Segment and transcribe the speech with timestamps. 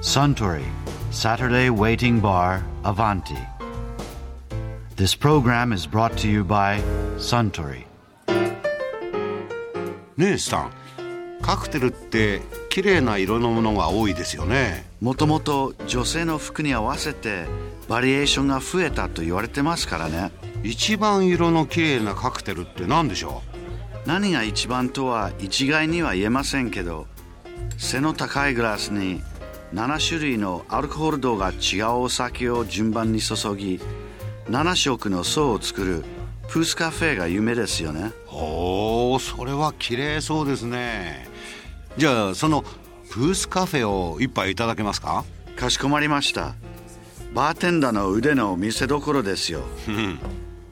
[0.00, 0.64] Suntory
[1.10, 3.36] Saturday Waiting Bar Avanti.
[4.94, 6.80] This program is brought to you by
[7.18, 7.84] Suntory.
[10.16, 10.72] ねえさん
[11.42, 17.46] カクテルって綺麗な色のものが多いですよねもともと女性の服に合わせて
[17.88, 20.30] バリエーションが増えたと言われてますからね
[20.62, 23.42] 一番色の綺麗なカクテルって何でしょ
[24.06, 27.08] 何が一番とは一概には言えませんけど
[27.76, 29.22] 背の高いグラスに
[29.72, 33.80] 7種類のアルコール度が違うお酒を順番に注ぎ
[34.48, 36.04] 7色の層を作る
[36.48, 38.12] プースカフェが有名ですよね。
[38.32, 41.28] うおおそれは綺麗そうですね。
[41.98, 42.62] じゃあその
[43.10, 45.24] プースカフェを一杯いただけますか？
[45.56, 46.54] かしこまりました。
[47.34, 49.60] バーテンダーの腕の見せ所ですよ。
[49.86, 50.18] うん。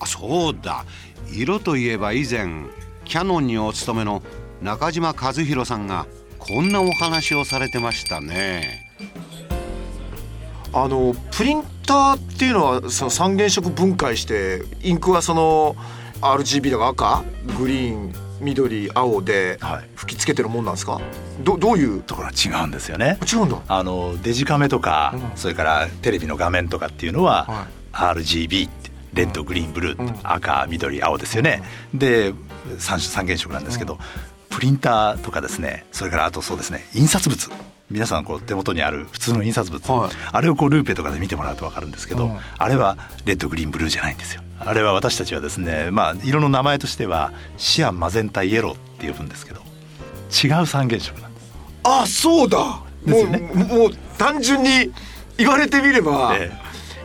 [0.00, 0.86] あそうだ。
[1.30, 2.64] 色といえば以前
[3.04, 4.22] キャノンにお勤めの
[4.62, 6.06] 中島和弘さんが
[6.48, 8.86] こんなお話をされてましたね。
[10.72, 15.74] あのプリンターっていうのはその三原色分解してインクはその
[16.20, 17.24] RGB だから赤
[17.58, 19.88] グリーン緑青ではい。
[19.94, 21.00] 吹き付けてるもんなんですか？
[21.42, 22.02] どどういう？
[22.02, 23.18] ところは違うんですよね。
[23.32, 23.62] 違うんだ。
[23.66, 25.36] あのデジカメとか、うん。
[25.36, 30.14] それからテレビの画面とかっていうのは、は RGB ってレッドグリーンブルー、うん。
[30.22, 31.62] 赤緑青ですよね。
[31.94, 32.34] で
[32.78, 33.98] 三三原色なんですけど、
[34.56, 37.50] プリンターとかですねそれからあとそうですね印刷物。
[37.90, 40.10] 皆さんこう手元にある普通の印刷物、はい。
[40.32, 42.38] あれをこうルーペとかで見てもらうと分かるんですけど、うん。
[42.56, 44.40] あれはレッドグリーンブルーじゃないんですよ。
[44.58, 49.60] あれは私たちはですねまあ色の名前としてはシアンマゼンタイエローって呼ぶんですけど
[50.32, 51.52] 違う三原色なんです。
[51.84, 52.58] あそうだ。
[52.58, 53.38] もうですよね。
[53.40, 54.90] もう単純に
[55.36, 56.50] 言われてみれば、え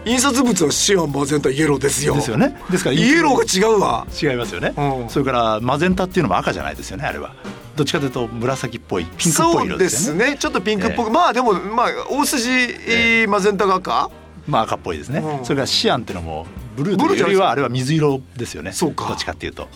[0.03, 2.15] 印刷物はシアンマゼンタイエローですよ。
[2.15, 2.59] ですよね。
[2.71, 4.07] ですからイエローが違うわ。
[4.21, 5.09] 違いますよね、うん。
[5.09, 7.35] それからマゼンタっていうのも赤じゃないですよねあれは。
[7.75, 10.19] どっちかというと紫っぽいピンクっぽい色ですよね。
[10.19, 10.37] そうですね。
[10.39, 14.09] ちょっとピンクっぽく、えまあでもまあ大筋、えーマゼンタが赤？
[14.47, 15.45] まあ赤っぽいですね、うん。
[15.45, 18.71] それからシアンっていうのもブルーというよりはあれは水色ですよね。
[18.71, 19.07] そうか。
[19.07, 19.67] どっちかっていうと。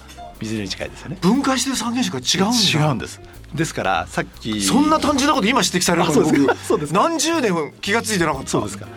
[0.42, 1.18] 水色に近いですよね。
[1.22, 2.88] 分解してる三原色が違うんだ。
[2.88, 3.22] 違うんです。
[3.54, 7.08] ですからさっきそんな単純なこと今指摘されるか僕そうですか。
[7.08, 8.50] 何十年も気がついてなかった。
[8.50, 8.88] そうですか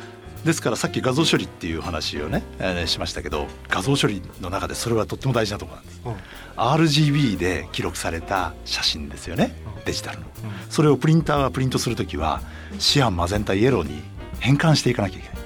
[0.45, 6.15] ですからさっき画像処理っていう話をね、えーしましたけど画像処理の中でそれはとっても大事なところなんです、うん。
[6.57, 9.55] RGB で記録された写真ですよね
[9.85, 10.27] デジタルの、
[10.71, 12.41] それをプリンターがプリントするときは
[12.79, 14.03] シアンマゼンタイエローに
[14.39, 15.39] 変換していかなきゃいけない。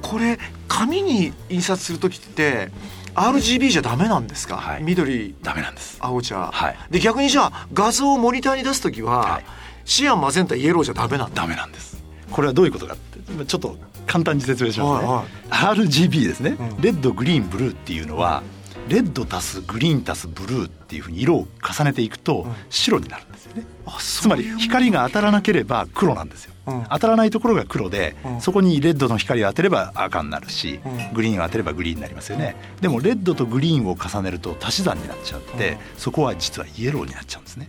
[0.00, 0.38] これ
[0.68, 2.70] 紙に印刷する時って
[3.14, 4.82] RGB じゃダメなんですか、はい。
[4.82, 5.34] 緑。
[5.42, 5.98] ダメなんです。
[6.00, 6.76] 青茶、はい。
[6.90, 9.44] で逆にじゃあ画像をモニターに出す時は、はい。
[9.84, 11.42] シアンマゼンタイエローじゃダメなんだ。
[11.42, 12.01] ダメなんです
[12.32, 13.76] これはどういうことかってちょっと
[14.06, 16.80] 簡単に説明しますね、はい RGB ですね、うん。
[16.80, 18.42] レッドグリーンブルーっていうのは
[18.88, 26.86] レッド足すグリーン足すブルーっていうふうに色を重ねていくと白になるんですよね、あつまり光が当たらなければ黒なんですよ、うん。
[26.90, 28.40] 当たらないところが黒で、うん。
[28.40, 31.12] そこにレッドの光を当てれば赤になるし、うん。
[31.12, 32.56] グリーンを当てればグリーンになりますよね。
[32.80, 37.68] でもレッドとグリーンを重ねると足し算になっちゃって、そこは実はイエローになっちゃうんですね。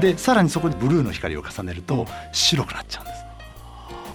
[0.00, 3.19] でさらにそこにブルーの光を重ねると白くなっちゃうんです、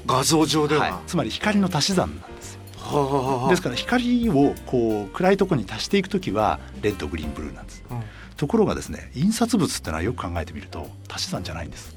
[0.05, 2.61] 画像上では、はい、つまり光の足し算なんですよ。
[2.77, 3.49] はあ。
[3.49, 7.83] ですから光をこう暗いところに足していくときはレッドグリーンブルーなんです。
[7.89, 8.03] うん。
[8.37, 11.95] ところがですね印刷物ってのはよく考えてみると足し算じゃないんです。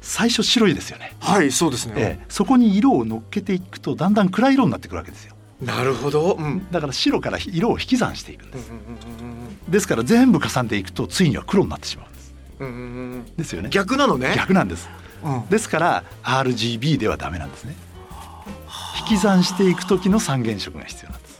[0.00, 2.24] 最初白いですよね、はいそうですね、ええ。
[2.28, 5.34] そこに色を乗っけていくとだんだん暗い色になってくるわけですよ。
[5.60, 6.44] なるほど、うん。
[6.44, 8.70] うんだから白から色を引き算していくんです。
[9.68, 12.34] ですから全部重ねていくとついには黒になってしまうんです。
[12.60, 13.68] うんうんうんですよね。
[13.70, 14.32] 逆なのね。
[14.36, 14.88] 逆なんです。
[15.02, 15.07] うん
[15.50, 17.74] ですから RGB ではダメなんですね。
[19.00, 21.38] 引き算していく時の三原色が必要なんです。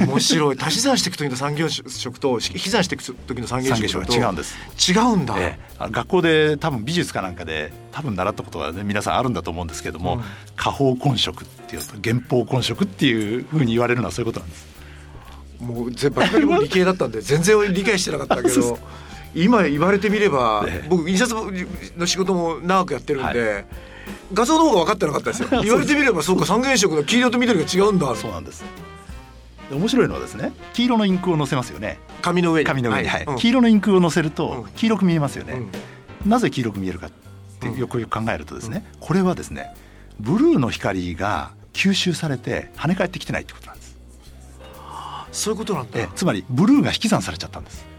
[0.00, 0.56] 面白い。
[0.58, 4.56] 足し算していく時の三原色と引き算していく時の三原三色と違うんです。
[4.92, 5.88] 違うんだ、ええ。
[5.90, 10.22] 学校で多分美術かなんかで多分習ったことは、ね、皆さんあるんだと思うんですけれども、うん。
[10.56, 14.72] 下方根色っていうと原方根色っていうふうに言われるのはそういうことなんです。
[15.60, 16.22] もう全部
[16.60, 18.78] 理系だったんで全然理解してなかったけど
[19.34, 20.88] 今言われてみれば、ええ。
[20.88, 21.34] 僕印刷
[21.96, 23.64] の仕事も長くやってるんで、は
[24.32, 25.48] 画像の方が分かってなかったですよ。
[25.62, 28.14] 言われてみればそうか三原色の黄色と緑が違うんだ。
[28.14, 28.64] そうなんです。
[29.70, 31.98] で面白いのはですね黄色のインクを載せますよね。
[32.20, 32.66] 紙の上に。
[32.66, 33.24] 紙の上に、はい。
[33.26, 33.36] うん。
[33.36, 34.72] 黄色のインクを載せるとうん。
[34.72, 35.54] 黄色く見えますよね、
[36.24, 36.30] うん。
[36.30, 37.10] なぜ黄色く見えるかっ
[37.60, 39.74] てよくよく考えるとですね、これはですね
[40.18, 43.96] ブルーの光が吸収されて跳ね返ってきてないってことなんです。
[45.32, 47.91] そういうことなんだ、えつまりブルーが引き算されちゃったんです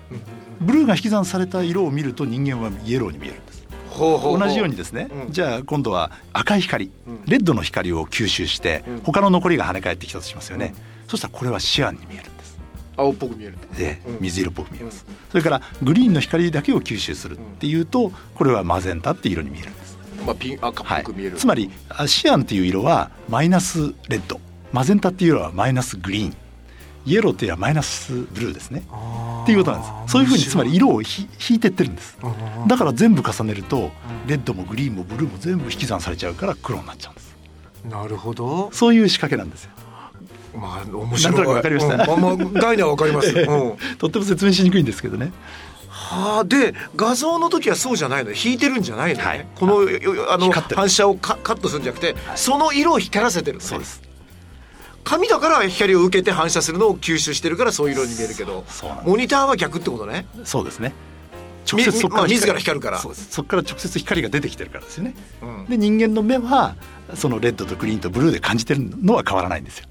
[0.62, 3.64] ブルーが引き算された色を見ると人間はイエローに見えるんです。
[3.90, 4.40] ほうほうほう。
[4.40, 5.32] 同じようにですね、うん。
[5.32, 6.92] じゃあ今度は赤い光、ん。
[7.26, 9.00] レッドの光を吸収して、うん。
[9.02, 10.74] 他の残りが跳ね返ってきたとしますよね、
[11.08, 12.58] そしたらこれはシアンに見えるんです。
[12.96, 14.18] 青っぽく見えるでうん。
[14.22, 19.98] 水色っぽく見えます、それからグリーンの光だけを吸収するっていうとこれはマゼンタって色に見えるんです。
[20.26, 24.40] まあ、ピン赤っぽく見える、つまりあシアンっていう色はマイナスレッド。
[24.72, 26.36] マゼンタっていう色はマイナスグリーン。
[27.06, 28.82] イエローっていうのはマイナスブルーですね
[29.44, 29.94] っていうことなんです。
[30.14, 32.18] そういうふうにつまり色をひ引いてってるんです。
[32.68, 33.92] だから全部重ねると
[34.26, 37.36] レッドもグリーンもブルーも全部引き算されちゃうから黒になっちゃうんです。
[37.90, 38.70] なるほど。
[38.72, 39.72] そういう仕掛けなんですよ。
[40.56, 41.24] まあ面白い。
[41.24, 41.94] なんとなくわかりました？
[41.94, 43.78] うんまあまあ概念はわかります、 うん。
[43.98, 45.34] とっても説明しにくいんですけどね。
[45.90, 48.32] はあで画像の時はそうじゃないの？
[48.32, 49.46] 引いてるんじゃないのね、はい。
[49.56, 54.02] このよあの反射をカカットするんじゃなくて、その色を光らせてるそうです
[55.04, 58.64] 紙だから光を受けて反射するのを吸収してるからそういう色に見えるけど
[59.06, 60.26] モニターは逆ってことね。
[60.44, 60.94] そうですね。
[61.74, 62.60] み直接そこからまあ自ら。
[62.60, 63.00] 光るから。
[63.00, 65.16] そこから直接光が出てきてるからですよね。
[65.42, 65.66] うん。
[65.68, 66.76] で人間の目は
[67.16, 69.86] そのレッドとグリーンとブルーで感じてるのは変わらないんですよ。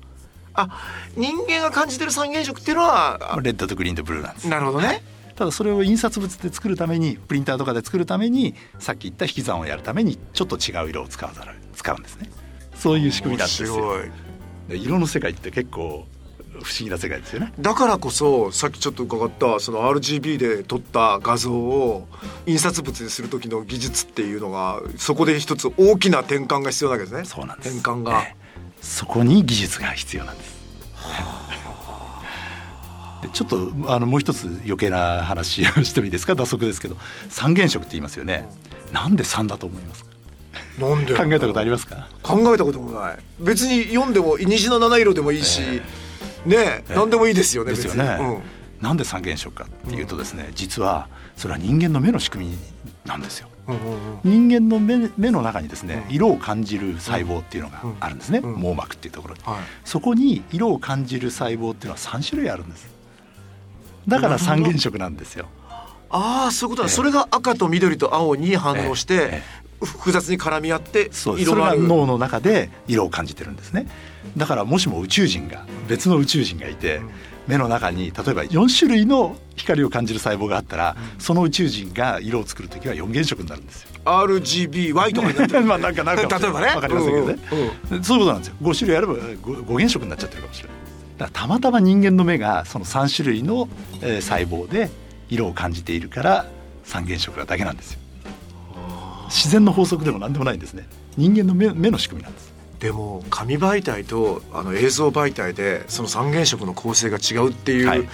[0.55, 0.69] あ
[1.17, 4.49] 人間が感じてる三原色っていうのはあレッドとグリーンとブルーなんです。
[4.49, 5.03] なるほどね。
[5.35, 12.31] ただそれを印刷物で作るためにプリンターとかで作るためにさっき言った引き算をやるためにちょっと違う色を使わざる使うんですね。
[12.75, 13.97] そういう仕組みなんですよ
[14.77, 16.07] 色の世界って結構
[16.53, 17.53] 不思議な世界ですよね。
[17.59, 22.07] だからこそさっきちょっと伺ったその RGB で撮った画像を
[22.47, 27.25] 印刷物にする時の技術っていうのがそこで一つ大きな転換が必要なわけですね。
[27.25, 27.79] そうなんです。
[27.79, 28.43] 転換が、ええ。
[28.81, 30.53] そこに技術が必要なんです。
[33.23, 36.35] でちょっとあのもう一つ余計な話をしてもいいですか？
[36.35, 36.97] 打足ですけど。
[37.29, 38.49] 三原色って言いますよね。
[38.93, 40.12] なんで三だと思いますか？
[40.79, 42.09] なんで考えたことありますか？
[42.23, 43.19] 考えたこともない。
[43.41, 45.61] 別に読んでも虹の七色でもいいし、
[46.47, 48.39] ねえ何でもいいですよねですよね、別に。
[48.81, 52.59] なんで三原色かっていうとですね、実はそれは人間の目の仕組み
[53.05, 53.49] なんですよ。
[53.69, 53.93] うんうんうん。
[53.93, 58.55] うん人間の目目の中にですね色を感じる細胞っていうのがあるんですね、うん。
[58.55, 59.57] 網膜っていうところに、はい。
[59.85, 62.89] そこに色を感じる細胞っていうのは3種類あるんです。
[64.09, 65.47] だから三原色なんですよ。
[66.15, 71.82] ああそういうことだ、ええそれが赤と緑と青に反応して、ええ複雑に絡み合って色のある。
[71.82, 73.87] 脳の中で色を感じてるんですね。
[74.37, 77.00] だからもしも宇宙人が別の宇宙人がいて、
[77.49, 83.88] 目の中に例えば4種類の光を感じる細胞があったら、その宇宙人が色を作る時は4原色になるんですよ。
[84.05, 86.67] RGBY とかになってる まあなんかなんか例えばね。
[86.69, 87.38] わかりませんけどね、
[87.90, 88.05] うんうん。
[88.05, 88.55] そういうことなんですよ。
[88.62, 90.76] 5種類あれば 5, 5原色になっちゃってるかもしれない。
[91.19, 93.69] だからたまたま人間の目がその3種類の、
[94.00, 94.90] えー細胞で
[95.29, 96.46] 色を感じているから
[96.84, 98.02] 三原色だけなんですよ
[99.32, 100.87] 自然の法則でも何でもないんですね。
[101.17, 102.52] 人間の目目の仕組みなんです。
[102.81, 108.08] でも紙媒体とあの映像媒体でその三原色の構成が違うっていう、はい。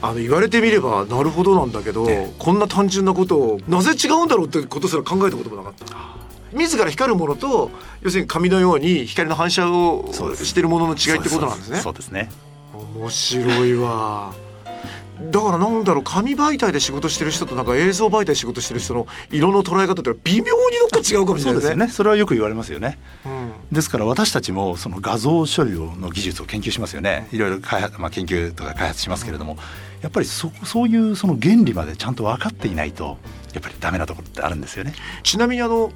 [0.00, 5.96] あの言われてみればなるほどなんだけど、ええこんな単純なことをなぜ違うんだろうってことすら考えたこともなかった。
[6.56, 7.70] 自ら光るものと
[8.00, 11.78] 要するに紙のように光の反射をしてるものの違いってことなんですね。
[11.80, 12.30] そうですね。
[12.74, 14.34] 面白いわ。
[15.30, 20.50] だからなんだろう紙媒体で仕事してる人となんか映像媒体で仕事してる人の色の捉え方って微妙に
[20.90, 21.60] どっか違うかもしれないですね。
[21.60, 21.88] そうですよね。
[21.88, 22.98] それはよく言われますよね。
[23.24, 23.52] うん。
[23.70, 27.28] ですから私たちもその画像処理の技術を研究しますよね。
[27.32, 29.56] いろいろ開発、まあ、研究とか開発しますけれども、
[30.02, 33.18] やっぱりそそういうその原理までちゃんと分かっていないと
[33.54, 34.94] やっぱりダメなところってあるんですよね。
[35.22, 35.92] ちなみにあの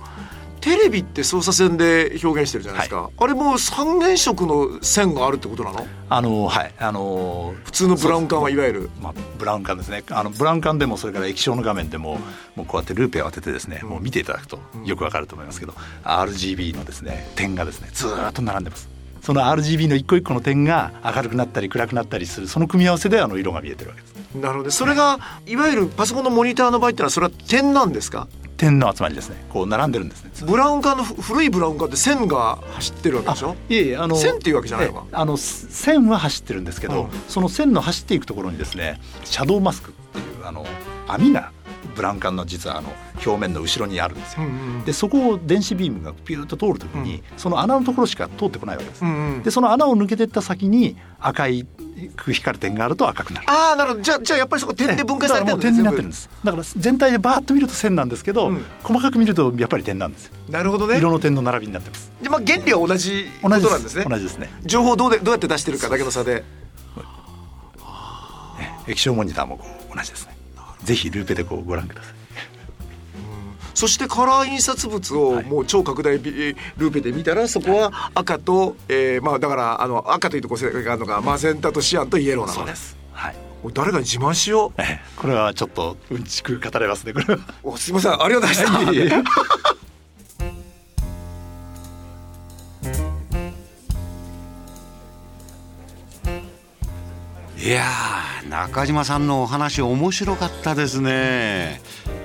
[0.67, 5.87] テレビって操作線で表現してるじゃないですか、あれも三原色の線があるってことなの？
[6.09, 6.75] あのはい。
[6.81, 8.91] あの普通のブラウン管はいわゆる。
[9.01, 10.03] まあ、ブラウン管ですね。
[10.11, 12.19] あのブラウン管でもそれから液晶の画面でも
[12.57, 18.88] もうこうやってルーペを当ててですねもう見ていただくとよくわかると思いますけど RGB のですね点がですねずーっと並んでます。
[19.23, 24.14] その RGB の一個一個の点が明るくなったり暗くなったりするその組み合わせであの色が見えてるわけです。
[24.35, 24.71] なるほど。
[24.73, 25.55] それがい。
[25.55, 28.26] わゆるパソコンのモニターの場合ってのはそれは点なんですか？
[28.57, 29.45] 点の集まりですね。
[29.51, 30.31] こう並んでるんですね。
[30.47, 33.57] ブラウン管のふ古いブラウン管って線が走ってるわけでしょ？
[33.69, 37.11] いえいえあの線っていうわけじゃないのあのす線は走ってるんですけど、うん。
[37.29, 40.65] その線の走っていくところにですねシャドーマスクっていうあの
[41.07, 41.53] 網が
[41.95, 42.93] ブラウン管の実はあの
[43.25, 44.43] 表面の後ろにあるんですよ。
[44.43, 49.03] うんうんでそこを電子ビームがピューッと通るときに、その穴のところしか通ってこないわけです。
[49.03, 49.43] うんうん。
[49.43, 51.67] でその穴を抜けていった先に赤い
[52.33, 53.50] 光る点があると赤くなる。
[53.50, 56.31] ああなるほどじゃあじゃあやっぱりそこ点で分解されてるんだからもう点になってるんでです。
[56.45, 60.33] だから全体でバーッと見ると線なんですけど、うん細かく見るとやっぱり点なんですよ。
[60.49, 62.12] なるほどね色の点の並びになってます。
[62.23, 64.50] でまあ原理は同じことなんですね同じですね。
[64.65, 66.45] 情報をどうでどうやって出してるかだけの差で
[68.87, 69.59] 液晶モニターも
[69.95, 70.37] 同じですね。
[70.85, 72.15] ぜひルーペでこうご覧ください。
[73.76, 76.30] そしてカラー印刷物をもう超拡大ビ
[76.78, 82.75] ルーペで見たらそこは赤と、えーまあだからあの赤というところがあるのがマゼンタとシアンとイエローなのね。
[82.75, 82.97] す。
[83.12, 83.37] はい。
[83.62, 84.80] お誰かに自慢しよう。
[84.80, 87.38] ええこれはちょっとうんちく語れますねこれは。
[87.62, 89.16] おすいませんありがとうございました。
[97.59, 101.83] いやー中島さんのお話面白かったですね。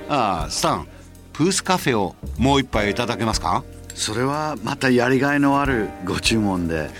[0.08, 0.86] ああスタン。
[0.86, 1.00] プ
[1.41, 3.63] フースカフェをもう一杯いただけますか？
[3.95, 6.91] それはまたやりがいのあるご注文で。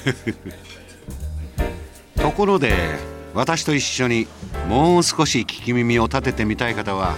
[2.17, 2.74] ところで
[3.36, 4.25] 私と一緒に
[4.67, 7.13] もう少し聞き耳を立ててみたい方は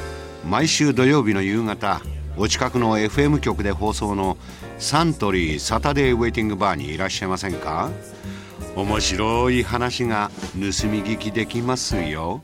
[0.45, 2.01] 毎週土曜日の夕方
[2.35, 4.37] お近くの FM 局で放送の
[4.77, 7.89] サントリーサタデーウェイティングバーにいらっしゃいませんか？
[8.75, 12.43] 面白い話が盗み聞きできますよ